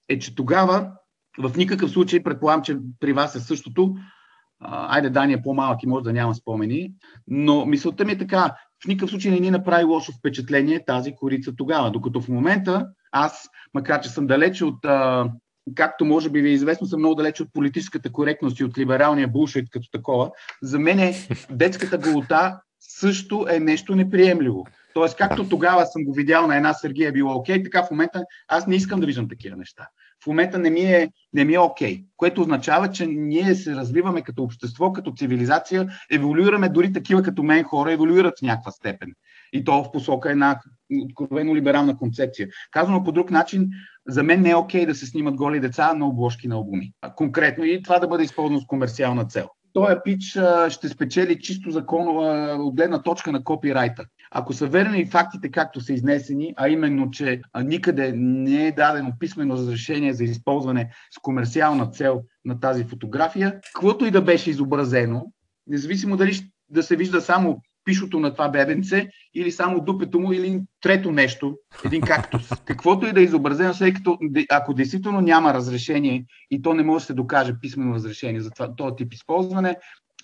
е, 0.08 0.18
че 0.18 0.34
тогава 0.34 0.90
в 1.38 1.56
никакъв 1.56 1.90
случай, 1.90 2.22
предполагам, 2.22 2.62
че 2.62 2.78
при 3.00 3.12
вас 3.12 3.34
е 3.34 3.40
същото, 3.40 3.94
айде 4.60 5.10
Дани 5.10 5.32
е 5.32 5.42
по-малък 5.42 5.82
и 5.82 5.86
може 5.86 6.04
да 6.04 6.12
няма 6.12 6.34
спомени, 6.34 6.92
но 7.26 7.66
мисълта 7.66 8.04
ми 8.04 8.12
е 8.12 8.18
така, 8.18 8.54
в 8.84 8.88
никакъв 8.88 9.10
случай 9.10 9.30
не 9.30 9.40
ни 9.40 9.50
направи 9.50 9.84
лошо 9.84 10.12
впечатление 10.12 10.84
тази 10.84 11.14
корица 11.14 11.52
тогава. 11.56 11.90
Докато 11.90 12.20
в 12.20 12.28
момента 12.28 12.88
аз, 13.12 13.48
макар 13.74 14.00
че 14.00 14.08
съм 14.08 14.26
далече 14.26 14.64
от 14.64 14.84
а, 14.84 15.30
както 15.74 16.04
може 16.04 16.30
би 16.30 16.40
ви 16.40 16.48
е 16.48 16.52
известно, 16.52 16.86
съм 16.86 16.98
много 16.98 17.14
далеч 17.14 17.40
от 17.40 17.52
политическата 17.52 18.12
коректност 18.12 18.60
и 18.60 18.64
от 18.64 18.78
либералния 18.78 19.28
булшит 19.28 19.70
като 19.70 19.90
такова. 19.90 20.30
За 20.62 20.78
мен 20.78 20.98
е 20.98 21.14
детската 21.50 21.98
голота 21.98 22.60
също 22.80 23.46
е 23.50 23.60
нещо 23.60 23.94
неприемливо. 23.94 24.66
Тоест, 24.94 25.16
както 25.16 25.48
тогава 25.48 25.86
съм 25.86 26.04
го 26.04 26.12
видял 26.12 26.46
на 26.46 26.56
една 26.56 26.74
Сергия 26.74 27.08
е 27.08 27.12
било 27.12 27.34
окей, 27.34 27.62
така 27.62 27.82
в 27.82 27.90
момента 27.90 28.24
аз 28.48 28.66
не 28.66 28.76
искам 28.76 29.00
да 29.00 29.06
виждам 29.06 29.28
такива 29.28 29.56
неща. 29.56 29.88
В 30.26 30.28
момента 30.28 30.58
не 30.58 30.70
ми 30.70 30.80
е, 30.80 31.10
не 31.32 31.52
е 31.52 31.58
окей, 31.58 32.04
което 32.16 32.40
означава, 32.40 32.90
че 32.90 33.06
ние 33.06 33.54
се 33.54 33.74
развиваме 33.74 34.22
като 34.22 34.42
общество, 34.42 34.92
като 34.92 35.12
цивилизация, 35.16 35.88
еволюираме 36.10 36.68
дори 36.68 36.92
такива 36.92 37.22
като 37.22 37.42
мен 37.42 37.64
хора, 37.64 37.92
еволюират 37.92 38.38
в 38.38 38.42
някаква 38.42 38.70
степен. 38.70 39.12
И 39.52 39.64
то 39.64 39.84
в 39.84 39.92
посока 39.92 40.30
една 40.30 40.60
откровено 41.04 41.56
либерална 41.56 41.96
концепция. 41.96 42.48
Казано 42.70 43.04
по 43.04 43.12
друг 43.12 43.30
начин, 43.30 43.68
за 44.08 44.22
мен 44.22 44.40
не 44.40 44.50
е 44.50 44.56
окей 44.56 44.86
да 44.86 44.94
се 44.94 45.06
снимат 45.06 45.36
голи 45.36 45.60
деца 45.60 45.94
на 45.94 46.06
обложки 46.06 46.48
на 46.48 46.54
албуми. 46.54 46.92
Конкретно 47.16 47.64
и 47.64 47.82
това 47.82 47.98
да 47.98 48.08
бъде 48.08 48.24
използвано 48.24 48.60
с 48.60 48.66
комерциална 48.66 49.24
цел. 49.24 49.48
Този 49.76 49.94
пич 50.04 50.38
ще 50.68 50.88
спечели 50.88 51.40
чисто 51.40 51.70
законова 51.70 52.56
от 52.60 52.76
гледна 52.76 53.02
точка 53.02 53.32
на 53.32 53.44
копирайта. 53.44 54.04
Ако 54.30 54.52
са 54.52 54.66
верни 54.66 55.06
фактите, 55.06 55.50
както 55.50 55.80
са 55.80 55.92
изнесени, 55.92 56.54
а 56.56 56.68
именно, 56.68 57.10
че 57.10 57.40
никъде 57.64 58.12
не 58.16 58.66
е 58.66 58.72
дадено 58.72 59.12
писмено 59.18 59.54
разрешение 59.54 60.12
за 60.12 60.24
използване 60.24 60.90
с 61.10 61.18
комерциална 61.18 61.86
цел 61.86 62.22
на 62.44 62.60
тази 62.60 62.84
фотография, 62.84 63.60
каквото 63.74 64.06
и 64.06 64.10
да 64.10 64.22
беше 64.22 64.50
изобразено, 64.50 65.26
независимо 65.66 66.16
дали 66.16 66.32
да 66.68 66.82
се 66.82 66.96
вижда 66.96 67.20
само 67.20 67.60
пишото 67.86 68.20
на 68.20 68.32
това 68.32 68.48
бебенце 68.48 69.08
или 69.34 69.52
само 69.52 69.80
дупето 69.80 70.20
му 70.20 70.32
или 70.32 70.60
трето 70.80 71.12
нещо, 71.12 71.58
един 71.84 72.00
кактус. 72.00 72.48
Каквото 72.64 73.06
и 73.06 73.12
да 73.12 73.20
е 73.20 73.24
изобразено, 73.24 73.74
след 73.74 73.94
като 73.94 74.18
ако 74.50 74.74
действително 74.74 75.20
няма 75.20 75.54
разрешение 75.54 76.24
и 76.50 76.62
то 76.62 76.74
не 76.74 76.82
може 76.82 77.02
да 77.02 77.06
се 77.06 77.14
докаже 77.14 77.54
писмено 77.60 77.94
разрешение 77.94 78.40
за 78.40 78.50
това, 78.50 78.74
този 78.76 78.96
тип 78.96 79.12
използване, 79.12 79.76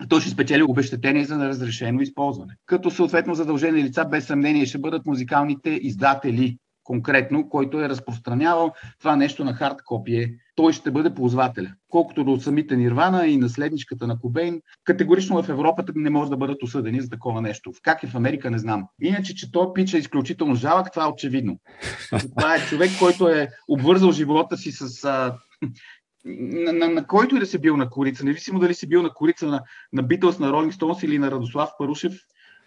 той 0.08 0.20
ще 0.20 0.30
спечели 0.30 0.62
обещетение 0.62 1.24
за 1.24 1.38
неразрешено 1.38 2.00
използване. 2.00 2.56
Като 2.66 2.90
съответно 2.90 3.34
задължени 3.34 3.84
лица 3.84 4.04
без 4.04 4.26
съмнение 4.26 4.66
ще 4.66 4.78
бъдат 4.78 5.06
музикалните 5.06 5.70
издатели, 5.70 6.58
конкретно, 6.84 7.48
който 7.48 7.80
е 7.80 7.88
разпространявал 7.88 8.72
това 8.98 9.16
нещо 9.16 9.44
на 9.44 9.54
хард 9.54 9.82
копие, 9.84 10.34
той 10.54 10.72
ще 10.72 10.90
бъде 10.90 11.14
ползвателя. 11.14 11.72
Колкото 11.88 12.24
до 12.24 12.40
самите 12.40 12.76
Нирвана 12.76 13.26
и 13.26 13.36
наследничката 13.36 14.06
на 14.06 14.18
Кобейн, 14.18 14.60
категорично 14.84 15.42
в 15.42 15.48
Европа 15.48 15.84
не 15.94 16.10
може 16.10 16.30
да 16.30 16.36
бъдат 16.36 16.62
осъдени 16.62 17.00
за 17.00 17.10
такова 17.10 17.42
нещо. 17.42 17.72
Как 17.82 18.02
е 18.02 18.06
в 18.06 18.14
Америка, 18.14 18.50
не 18.50 18.58
знам. 18.58 18.86
Иначе, 19.02 19.34
че 19.34 19.52
той 19.52 19.72
пич 19.72 19.94
е 19.94 19.98
изключително 19.98 20.54
жалък, 20.54 20.92
това 20.92 21.04
е 21.04 21.08
очевидно. 21.08 21.58
Това 22.36 22.54
е 22.54 22.66
човек, 22.68 22.90
който 22.98 23.28
е 23.28 23.48
обвързал 23.68 24.12
живота 24.12 24.56
си 24.56 24.72
с 24.72 25.04
а, 25.04 25.36
на, 26.24 26.72
на, 26.72 26.88
на 26.88 27.06
който 27.06 27.36
и 27.36 27.38
да 27.38 27.46
си 27.46 27.58
бил 27.58 27.76
на 27.76 27.90
корица, 27.90 28.24
независимо 28.24 28.58
дали 28.58 28.74
си 28.74 28.88
бил 28.88 29.02
на 29.02 29.10
корица 29.10 29.46
на, 29.46 29.62
на 29.92 30.04
Beatles, 30.04 30.40
на 30.40 30.52
Rolling 30.52 30.72
Stones 30.72 31.04
или 31.04 31.18
на 31.18 31.30
Радослав 31.30 31.70
Парушев, 31.78 32.12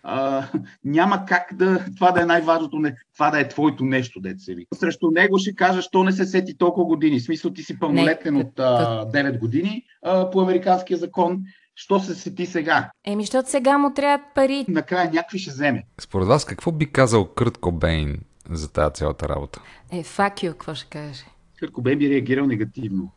а, 0.07 0.47
няма 0.83 1.25
как 1.25 1.53
да, 1.53 1.85
това 1.95 2.11
да 2.11 2.21
е 2.21 2.25
най-важното, 2.25 2.79
не, 2.79 2.95
това 3.13 3.31
да 3.31 3.39
е 3.39 3.47
твоето 3.47 3.83
нещо, 3.83 4.19
дете 4.19 4.39
се 4.39 4.55
ви. 4.55 4.65
Срещу 4.73 5.11
него 5.11 5.37
ще 5.37 5.55
кажа, 5.55 5.81
що 5.81 6.03
не 6.03 6.11
се 6.11 6.25
сети 6.25 6.57
толкова 6.57 6.85
години. 6.85 7.19
В 7.19 7.23
смисъл 7.23 7.53
ти 7.53 7.63
си 7.63 7.79
пълнолетен 7.79 8.35
от 8.35 8.59
а, 8.59 9.05
9 9.13 9.39
години 9.39 9.83
а, 10.03 10.31
по 10.31 10.41
американския 10.41 10.97
закон. 10.97 11.39
Що 11.75 11.99
се 11.99 12.15
сети 12.15 12.45
сега? 12.45 12.91
Еми, 13.05 13.23
защото 13.23 13.49
сега 13.49 13.77
му 13.77 13.93
трябват 13.93 14.21
пари. 14.35 14.65
Накрая 14.67 15.11
някакви 15.13 15.39
ще 15.39 15.51
вземе. 15.51 15.83
Според 16.01 16.27
вас, 16.27 16.45
какво 16.45 16.71
би 16.71 16.91
казал 16.91 17.25
Кърт 17.25 17.57
Кобейн 17.57 18.17
за 18.49 18.71
тази 18.71 18.93
цялата 18.93 19.29
работа? 19.29 19.61
Е, 19.91 20.03
факио, 20.03 20.51
какво 20.51 20.73
ще 20.73 20.89
каже? 20.89 21.23
Кърт 21.59 21.71
Кобейн 21.71 21.99
би 21.99 22.09
реагирал 22.09 22.45
негативно. 22.45 23.11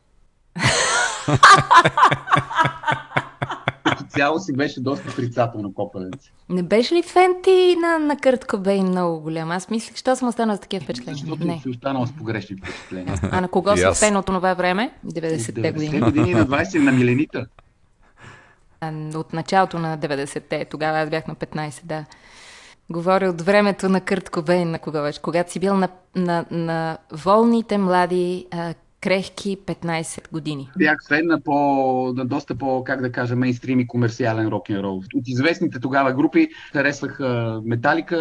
Цяло 4.19 4.39
си 4.39 4.53
беше 4.53 4.81
доста 4.81 5.11
отрицателно 5.11 5.75
копаленце. 5.75 6.33
Не 6.49 6.63
беше 6.63 6.95
ли 6.95 7.03
фен 7.03 7.35
ти 7.43 7.77
на, 7.81 7.99
на 7.99 8.17
Кърт 8.17 8.45
Кобейн 8.47 8.87
много 8.87 9.21
голям? 9.21 9.51
Аз 9.51 9.71
мислих, 9.71 9.97
що 9.97 10.17
съм 10.17 10.29
останал 10.29 10.57
с 10.57 10.61
такива 10.61 10.85
впечатления. 10.85 11.19
Защото 11.19 11.45
не. 11.45 11.61
си 11.61 11.69
останал 11.69 12.07
с 12.07 12.13
погрешни 12.13 12.57
впечатления. 12.57 13.19
А 13.23 13.41
на 13.41 13.49
кого 13.49 13.77
си 13.77 13.85
фен 13.95 14.17
от 14.17 14.27
това 14.27 14.55
време? 14.55 14.93
90-те 15.07 15.73
години. 15.73 15.93
90-те 15.93 16.01
години 16.01 16.35
на 16.35 16.47
20 16.47 16.79
на 16.79 16.93
миленита. 16.93 17.47
От 19.15 19.33
началото 19.33 19.79
на 19.79 19.99
90-те. 19.99 20.65
Тогава 20.65 20.99
аз 20.99 21.11
бях 21.11 21.27
на 21.27 21.35
15, 21.35 21.85
да. 21.85 22.05
Говоря 22.91 23.29
от 23.29 23.43
времето 23.43 23.89
на 23.89 24.01
Кърт 24.01 24.31
Кобейн, 24.31 24.71
на 24.71 24.79
кога 24.79 25.03
беше. 25.03 25.23
Когато 25.23 25.53
си 25.53 25.61
бил 25.61 25.77
на, 25.77 25.89
на, 26.17 26.45
на 26.51 26.99
волните 27.13 27.79
млади 27.79 28.47
а, 28.51 28.75
крехки 29.01 29.57
15 29.67 30.33
години. 30.33 30.71
Бях 30.79 30.99
фен 31.09 31.27
на, 31.27 31.41
по, 31.41 32.13
на 32.17 32.25
доста 32.25 32.55
по, 32.55 32.85
как 32.85 33.01
да 33.01 33.13
кажа, 33.13 33.37
мейнстрим 33.37 33.81
и 33.81 33.87
комерциален 33.87 34.49
рок 34.49 34.69
н 34.69 34.81
рол. 34.81 35.03
От 35.15 35.29
известните 35.29 35.81
тогава 35.81 36.13
групи 36.13 36.49
харесвах 36.73 37.21
Металика, 37.65 38.17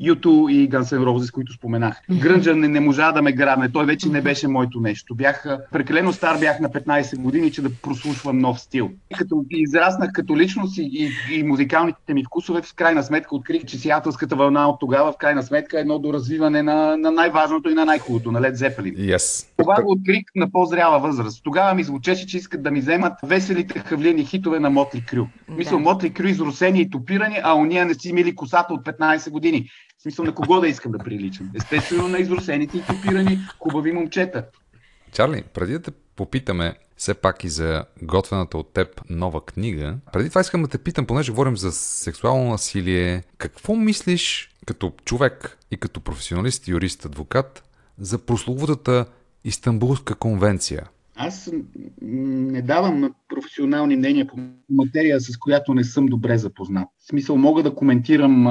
U2 0.00 0.52
и 0.52 0.70
Guns 0.70 0.82
N' 0.82 1.04
Roses, 1.04 1.32
които 1.32 1.52
споменах. 1.52 1.96
Грънджа 2.20 2.56
не, 2.56 2.68
не 2.68 2.80
можа 2.80 3.12
да 3.12 3.22
ме 3.22 3.32
граме, 3.32 3.68
той 3.68 3.86
вече 3.86 4.08
не 4.08 4.20
беше 4.20 4.48
моето 4.48 4.80
нещо. 4.80 5.14
Бях 5.14 5.44
прекалено 5.72 6.12
стар, 6.12 6.38
бях 6.38 6.60
на 6.60 6.68
15 6.68 7.18
години, 7.18 7.52
че 7.52 7.62
да 7.62 7.70
прослушвам 7.82 8.38
нов 8.38 8.60
стил. 8.60 8.90
Като 9.18 9.44
израснах 9.50 10.10
като 10.12 10.36
личност 10.36 10.78
и, 10.78 11.10
и, 11.30 11.38
и 11.38 11.42
музикалните 11.42 12.14
ми 12.14 12.24
вкусове, 12.24 12.62
в 12.62 12.74
крайна 12.74 13.02
сметка 13.02 13.36
открих, 13.36 13.64
че 13.64 13.78
сиателската 13.78 14.36
вълна 14.36 14.68
от 14.68 14.80
тогава, 14.80 15.12
в 15.12 15.16
крайна 15.16 15.42
сметка, 15.42 15.78
е 15.78 15.80
едно 15.80 15.98
до 15.98 16.12
развиване 16.12 16.62
на, 16.62 16.96
на 16.96 17.10
най-важното 17.10 17.70
и 17.70 17.74
на 17.74 17.84
най-хубавото, 17.84 18.32
на 18.32 18.40
Led 18.40 18.54
Zeppelin. 18.54 19.16
Yes. 19.16 19.46
Това 19.56 19.76
го 19.88 19.92
открих 19.92 20.22
на 20.34 20.50
по-зряла 20.50 20.98
възраст. 21.00 21.44
Тогава 21.44 21.74
ми 21.74 21.84
звучеше, 21.84 22.26
че 22.26 22.36
искат 22.36 22.62
да 22.62 22.70
ми 22.70 22.80
вземат 22.80 23.12
веселите 23.22 23.78
хавлени 23.78 24.24
хитове 24.24 24.60
на 24.60 24.70
Мотли 24.70 25.04
Крю. 25.04 25.26
Да. 25.48 25.54
Мисля, 25.54 25.78
Мотли 25.78 26.12
Крю 26.12 26.26
изрусени 26.26 26.80
и 26.80 26.90
топирани, 26.90 27.40
а 27.42 27.54
уния 27.54 27.86
не 27.86 27.94
си 27.94 28.12
мили 28.12 28.34
косата 28.34 28.74
от 28.74 28.84
15 28.84 29.30
години. 29.30 29.68
В 29.98 30.02
смисъл 30.02 30.24
на 30.24 30.34
кого 30.34 30.60
да 30.60 30.68
искам 30.68 30.92
да 30.92 30.98
приличам? 30.98 31.50
Естествено 31.54 32.08
на 32.08 32.18
изрусените 32.18 32.78
и 32.78 32.82
топирани 32.82 33.38
хубави 33.58 33.92
момчета. 33.92 34.44
Чарли, 35.12 35.42
преди 35.54 35.72
да 35.72 35.82
те 35.82 35.90
попитаме 36.16 36.74
все 36.96 37.14
пак 37.14 37.44
и 37.44 37.48
за 37.48 37.84
готвената 38.02 38.58
от 38.58 38.72
теб 38.72 39.00
нова 39.10 39.44
книга, 39.44 39.96
преди 40.12 40.28
това 40.28 40.40
искам 40.40 40.62
да 40.62 40.68
те 40.68 40.78
питам, 40.78 41.06
понеже 41.06 41.32
говорим 41.32 41.56
за 41.56 41.72
сексуално 41.72 42.50
насилие, 42.50 43.22
какво 43.38 43.76
мислиш 43.76 44.50
като 44.66 44.92
човек 45.04 45.58
и 45.70 45.76
като 45.76 46.00
професионалист, 46.00 46.68
юрист, 46.68 47.04
адвокат 47.04 47.64
за 47.98 48.18
прословутата 48.18 49.06
Истанбулска 49.48 50.14
конвенция? 50.14 50.88
Аз 51.16 51.50
не 52.02 52.62
давам 52.62 53.14
професионални 53.28 53.96
мнения 53.96 54.26
по 54.26 54.36
материя, 54.70 55.20
с 55.20 55.38
която 55.38 55.74
не 55.74 55.84
съм 55.84 56.06
добре 56.06 56.38
запознат. 56.38 56.88
В 56.98 57.08
смисъл 57.08 57.36
мога 57.36 57.62
да 57.62 57.74
коментирам 57.74 58.46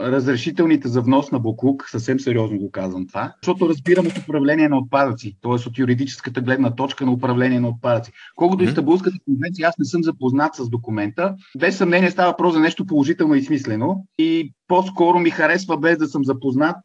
разрешителните 0.00 0.88
за 0.88 1.00
внос 1.00 1.30
на 1.32 1.38
Буклук, 1.38 1.88
съвсем 1.88 2.20
сериозно 2.20 2.58
го 2.58 2.70
казвам 2.70 3.06
това, 3.06 3.34
защото 3.42 3.68
разбирам 3.68 4.06
от 4.06 4.18
управление 4.18 4.68
на 4.68 4.78
отпадъци, 4.78 5.36
т.е. 5.42 5.52
от 5.52 5.78
юридическата 5.78 6.40
гледна 6.40 6.74
точка 6.74 7.06
на 7.06 7.12
управление 7.12 7.60
на 7.60 7.68
отпадъци. 7.68 8.12
Колкото 8.36 8.64
mm-hmm. 8.64 8.68
Истанбулската 8.68 9.16
конвенция, 9.24 9.68
аз 9.68 9.78
не 9.78 9.84
съм 9.84 10.02
запознат 10.02 10.54
с 10.54 10.68
документа. 10.68 11.34
Без 11.58 11.76
съмнение 11.76 12.10
става 12.10 12.30
въпрос 12.30 12.54
за 12.54 12.60
нещо 12.60 12.86
положително 12.86 13.34
и 13.34 13.42
смислено 13.42 14.06
и 14.18 14.52
по-скоро 14.68 15.18
ми 15.18 15.30
харесва 15.30 15.78
без 15.78 15.98
да 15.98 16.06
съм 16.06 16.24
запознат, 16.24 16.76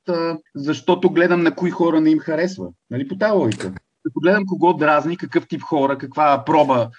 защото 0.56 1.10
гледам 1.10 1.44
на 1.44 1.56
кои 1.56 1.72
хора 1.72 2.02
не 2.02 2.10
им 2.10 2.20
харесва. 2.20 2.68
Нали, 2.90 3.08
по 3.08 3.18
тази 3.18 3.34
логика. 3.34 3.74
Като 4.04 4.20
гледам 4.24 4.46
кого 4.46 4.74
дразни, 4.74 5.18
какъв 5.18 5.48
тип 5.48 5.62
хора, 5.62 5.98
каква 5.98 6.44
проба, 6.46 6.90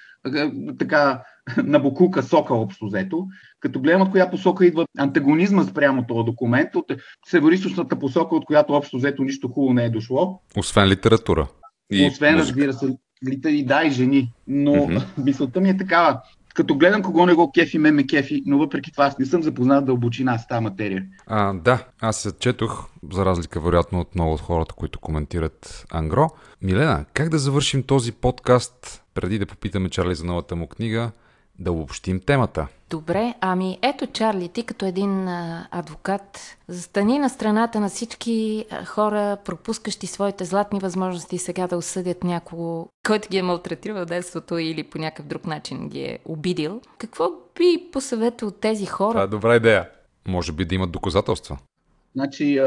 така 0.79 1.23
на 1.65 1.79
Букука 1.79 2.23
сока 2.23 2.55
общо 2.55 2.87
взето, 2.87 3.27
като 3.61 3.81
гледам 3.81 4.03
от 4.03 4.11
коя 4.11 4.31
посока 4.31 4.67
идва 4.67 4.87
антагонизма 4.99 5.65
спрямо 5.65 6.07
този 6.07 6.25
документ, 6.25 6.77
от 6.77 6.85
североисточната 7.29 7.99
посока, 7.99 8.37
от 8.37 8.45
която 8.45 8.73
общо 8.73 8.97
взето 8.97 9.23
нищо 9.23 9.49
хубаво 9.49 9.75
не 9.75 9.85
е 9.85 9.91
дошло. 9.91 10.41
Освен 10.57 10.89
литература. 10.89 11.47
И 11.93 12.07
Освен, 12.07 12.35
музика. 12.35 12.49
разбира 12.49 12.73
се, 12.73 12.97
литери, 13.29 13.65
да, 13.65 13.85
и 13.85 13.91
жени. 13.91 14.33
Но 14.47 14.73
mm-hmm. 14.73 15.05
мисълта 15.25 15.61
ми 15.61 15.69
е 15.69 15.77
такава. 15.77 16.21
Като 16.55 16.75
гледам 16.75 17.03
кого 17.03 17.27
не 17.27 17.35
го 17.35 17.53
кефи, 17.53 17.79
ме 17.79 17.91
ме 17.91 18.07
кефи, 18.07 18.43
но 18.47 18.59
въпреки 18.59 18.93
това 18.93 19.05
аз 19.05 19.19
не 19.19 19.27
съм 19.27 19.43
запознат 19.43 19.87
дълбочина 19.87 20.39
с 20.39 20.47
тази 20.47 20.63
материя. 20.63 21.05
А, 21.27 21.53
да, 21.53 21.85
аз 22.01 22.17
се 22.17 22.33
четох, 22.39 22.89
за 23.13 23.25
разлика 23.25 23.61
вероятно 23.61 24.01
от 24.01 24.15
много 24.15 24.33
от 24.33 24.41
хората, 24.41 24.75
които 24.75 25.01
коментират 25.01 25.87
Ангро. 25.91 26.31
Милена, 26.63 27.05
как 27.15 27.29
да 27.29 27.39
завършим 27.39 27.83
този 27.83 28.13
подкаст, 28.13 29.03
преди 29.15 29.39
да 29.39 29.47
попитаме 29.47 29.89
Чарли 29.89 30.15
за 30.15 30.25
новата 30.25 30.57
му 30.57 30.67
книга? 30.67 31.11
Да 31.59 31.73
обобщим 31.73 32.21
темата. 32.21 32.67
Добре, 32.91 33.35
ами 33.41 33.79
ето 33.83 34.07
Чарли, 34.07 34.49
ти 34.49 34.63
като 34.63 34.87
един 34.87 35.29
а, 35.29 35.69
адвокат, 35.71 36.57
застани 36.69 37.19
на 37.19 37.29
страната 37.29 37.81
на 37.81 37.89
всички 37.89 38.65
а, 38.71 38.85
хора, 38.85 39.37
пропускащи 39.45 40.07
своите 40.07 40.45
златни 40.45 40.81
възможности 40.81 41.39
сега 41.39 41.67
да 41.67 41.77
осъдят 41.77 42.25
някого, 42.25 42.89
който 43.07 43.29
ги 43.29 43.39
е 43.39 43.43
малтретирал 43.43 43.97
в 43.97 44.07
детството 44.07 44.59
или 44.59 44.83
по 44.83 44.99
някакъв 44.99 45.27
друг 45.27 45.47
начин 45.47 45.89
ги 45.89 46.01
е 46.01 46.19
обидил. 46.25 46.81
Какво 46.99 47.31
би 47.59 47.91
посъветвал 47.93 48.51
тези 48.51 48.87
хора? 48.87 49.13
Това 49.13 49.23
е 49.23 49.27
добра 49.27 49.57
идея. 49.57 49.89
Може 50.29 50.53
би 50.53 50.65
да 50.65 50.75
имат 50.75 50.93
доказателства. 50.93 51.59
Значи, 52.15 52.61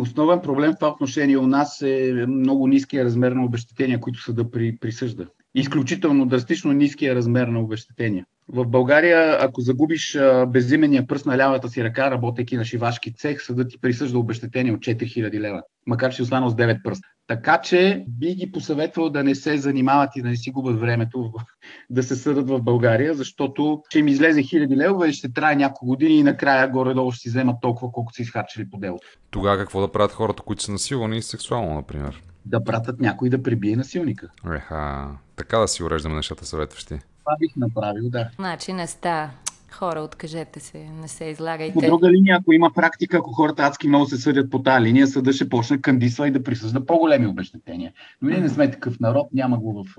основен 0.00 0.40
проблем 0.40 0.72
в 0.72 0.78
това 0.78 0.90
отношение 0.90 1.38
у 1.38 1.46
нас 1.46 1.82
е 1.82 2.24
много 2.28 2.66
ниския 2.66 3.04
размер 3.04 3.32
на 3.32 3.44
обещетения, 3.44 4.00
които 4.00 4.22
съда 4.22 4.50
при, 4.50 4.76
присъжда. 4.76 5.26
Изключително 5.54 6.26
драстично 6.26 6.72
ниския 6.72 7.14
размер 7.14 7.48
на 7.48 7.60
обещетения. 7.60 8.24
В 8.48 8.66
България, 8.66 9.36
ако 9.40 9.60
загубиш 9.60 10.18
безименния 10.46 11.06
пръст 11.06 11.26
на 11.26 11.38
лявата 11.38 11.68
си 11.68 11.84
ръка, 11.84 12.10
работейки 12.10 12.56
на 12.56 12.64
шивашки 12.64 13.14
цех, 13.14 13.42
съдът 13.42 13.70
ти 13.70 13.80
присъжда 13.80 14.18
обещетение 14.18 14.72
от 14.72 14.80
4000 14.80 15.40
лева, 15.40 15.62
макар 15.86 16.10
че 16.10 16.16
си 16.16 16.22
останал 16.22 16.50
с 16.50 16.54
9 16.54 16.82
пръста. 16.82 17.08
Така 17.26 17.60
че 17.60 18.04
би 18.08 18.34
ги 18.34 18.52
посъветвал 18.52 19.10
да 19.10 19.24
не 19.24 19.34
се 19.34 19.58
занимават 19.58 20.16
и 20.16 20.22
да 20.22 20.28
не 20.28 20.36
си 20.36 20.50
губят 20.50 20.80
времето 20.80 21.32
да 21.90 22.02
се 22.02 22.16
съдат 22.16 22.48
в 22.48 22.62
България, 22.62 23.14
защото 23.14 23.82
ще 23.88 23.98
им 23.98 24.08
излезе 24.08 24.42
хиляди 24.42 24.76
левове 24.76 25.08
и 25.08 25.12
ще 25.12 25.32
трае 25.32 25.56
няколко 25.56 25.86
години 25.86 26.18
и 26.18 26.22
накрая 26.22 26.68
горе-долу 26.68 27.12
ще 27.12 27.20
си 27.20 27.28
вземат 27.28 27.56
толкова, 27.62 27.92
колкото 27.92 28.16
си 28.16 28.22
изхарчили 28.22 28.70
по 28.70 28.78
делото. 28.78 29.08
Тогава 29.30 29.58
какво 29.58 29.80
да 29.80 29.92
правят 29.92 30.12
хората, 30.12 30.42
които 30.42 30.62
са 30.62 30.72
насилвани 30.72 31.22
сексуално, 31.22 31.74
например? 31.74 32.22
Да 32.46 32.64
пратят 32.64 33.00
някой 33.00 33.28
да 33.28 33.42
прибие 33.42 33.76
насилника. 33.76 34.28
Еха, 34.54 35.08
така 35.36 35.58
да 35.58 35.68
си 35.68 35.82
уреждаме 35.82 36.14
нещата 36.14 36.46
съветващи. 36.46 36.94
Това 36.94 37.36
бих 37.40 37.56
направил, 37.56 38.10
да. 38.10 38.30
Значи 38.36 38.72
не 38.72 38.86
ста. 38.86 39.30
Хора, 39.70 40.00
откажете 40.00 40.60
се, 40.60 40.78
не 40.78 41.08
се 41.08 41.24
излагайте. 41.24 41.74
По 41.74 41.80
друга 41.80 42.10
линия, 42.10 42.36
ако 42.40 42.52
има 42.52 42.70
практика, 42.74 43.16
ако 43.16 43.32
хората 43.32 43.62
адски 43.62 43.88
много 43.88 44.06
се 44.06 44.16
съдят 44.16 44.50
по 44.50 44.62
тази 44.62 44.84
линия, 44.84 45.06
съда 45.06 45.32
ще 45.32 45.48
почне 45.48 45.80
кандисва 45.80 46.28
и 46.28 46.30
да 46.30 46.42
присъжда 46.42 46.86
по-големи 46.86 47.26
обещетения. 47.26 47.92
Но 48.22 48.30
ние 48.30 48.40
не 48.40 48.48
сме 48.48 48.70
такъв 48.70 49.00
народ, 49.00 49.28
няма 49.32 49.58
го 49.58 49.84
в, 49.84 49.96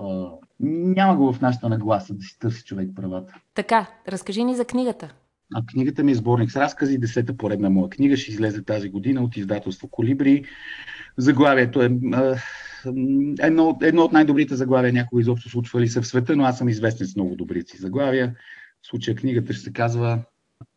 няма 0.60 1.16
го 1.16 1.32
в 1.32 1.40
нашата 1.40 1.68
нагласа 1.68 2.14
да 2.14 2.22
си 2.22 2.38
търси 2.38 2.64
човек 2.64 2.88
правата. 2.96 3.34
Така, 3.54 3.86
разкажи 4.08 4.44
ни 4.44 4.56
за 4.56 4.64
книгата. 4.64 5.14
А 5.54 5.66
книгата 5.66 6.04
ми 6.04 6.12
е 6.12 6.14
сборник 6.14 6.50
с 6.50 6.56
разкази, 6.56 6.98
десета 6.98 7.36
поредна 7.36 7.70
моя 7.70 7.90
книга, 7.90 8.16
ще 8.16 8.30
излезе 8.30 8.64
тази 8.64 8.88
година 8.88 9.22
от 9.22 9.36
издателство 9.36 9.88
Колибри. 9.88 10.44
Заглавието 11.16 11.82
е 11.82 11.84
едно, 13.40 13.78
едно 13.82 14.02
от 14.02 14.12
най-добрите 14.12 14.56
заглавия 14.56 14.92
някога 14.92 15.20
изобщо 15.20 15.48
случвали 15.48 15.88
се 15.88 16.00
в 16.00 16.06
света, 16.06 16.36
но 16.36 16.44
аз 16.44 16.58
съм 16.58 16.68
известен 16.68 17.06
с 17.06 17.16
много 17.16 17.36
добрите 17.36 17.70
си 17.70 17.76
заглавия. 17.76 18.34
В 18.82 18.86
случая 18.86 19.16
книгата 19.16 19.52
ще 19.52 19.62
се 19.62 19.72
казва 19.72 20.22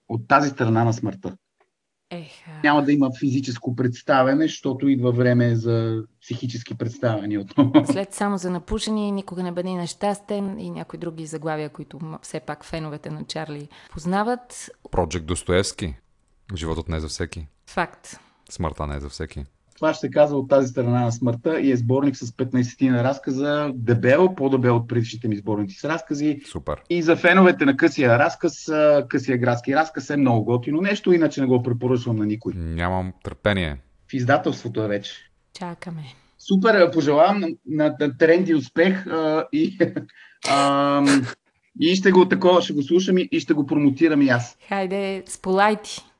От 0.09 0.27
тази 0.27 0.49
страна 0.49 0.83
на 0.83 0.93
смъртта. 0.93 1.35
Еха. 2.13 2.51
Няма 2.63 2.83
да 2.83 2.93
има 2.93 3.09
физическо 3.19 3.75
представяне, 3.75 4.43
защото 4.43 4.87
идва 4.87 5.11
време 5.11 5.55
за 5.55 6.03
психически 6.21 6.75
представяния 6.75 7.41
отново. 7.41 7.85
След 7.85 8.13
само 8.13 8.37
за 8.37 8.49
напушени, 8.49 9.11
никога 9.11 9.43
не 9.43 9.51
бъде 9.51 9.69
нещастен 9.69 10.59
и 10.59 10.69
някои 10.69 10.99
други 10.99 11.25
заглавия, 11.25 11.69
които 11.69 11.99
все 12.21 12.39
пак 12.39 12.65
феновете 12.65 13.09
на 13.09 13.23
Чарли 13.23 13.67
познават. 13.91 14.69
Проджект 14.91 15.25
Достоевски. 15.25 15.95
Животът 16.55 16.89
не 16.89 16.97
е 16.97 16.99
за 16.99 17.07
всеки. 17.07 17.47
Факт. 17.67 18.19
Смъртта 18.49 18.87
не 18.87 18.95
е 18.95 18.99
за 18.99 19.09
всеки. 19.09 19.45
Това 19.83 19.93
ще 19.93 20.07
се 20.07 20.11
казва 20.11 20.37
от 20.37 20.49
тази 20.49 20.67
страна 20.67 21.01
на 21.01 21.11
смъртта 21.11 21.59
и 21.59 21.71
е 21.71 21.75
сборник 21.75 22.15
с 22.15 22.31
15 22.31 22.89
на 22.89 23.03
разказа, 23.03 23.71
дебел, 23.73 24.35
по-дебел 24.35 24.75
от 24.75 24.87
предишните 24.87 25.27
ми 25.27 25.35
сборници 25.35 25.79
с 25.79 25.85
разкази. 25.85 26.41
Супер. 26.51 26.81
И 26.89 27.01
за 27.01 27.15
феновете 27.15 27.65
на 27.65 27.77
късия 27.77 28.19
разказ, 28.19 28.71
късия 29.09 29.37
градски 29.37 29.75
разказ 29.75 30.09
е 30.09 30.17
много 30.17 30.43
готино 30.43 30.81
нещо, 30.81 31.13
иначе 31.13 31.41
не 31.41 31.47
го 31.47 31.63
препоръчвам 31.63 32.15
на 32.15 32.25
никой. 32.25 32.53
Нямам 32.55 33.13
търпение. 33.23 33.77
В 34.11 34.13
издателството 34.13 34.83
е 34.83 34.87
вече. 34.87 35.11
Чакаме. 35.53 36.03
Супер, 36.37 36.91
пожелавам 36.91 37.39
на, 37.39 37.47
на, 37.67 37.95
на 37.99 38.17
тренди 38.17 38.55
успех 38.55 39.07
а, 39.07 39.47
и, 39.53 39.77
а, 40.49 41.05
и 41.79 41.95
ще 41.95 42.11
го 42.11 42.27
такова, 42.29 42.61
ще 42.61 42.73
го 42.73 42.81
слушам 42.81 43.17
и, 43.17 43.29
и 43.31 43.39
ще 43.39 43.53
го 43.53 43.65
промотирам 43.65 44.21
и 44.21 44.29
аз. 44.29 44.57
Хайде, 44.69 45.23
сполай 45.27 45.75
ти. 45.75 46.12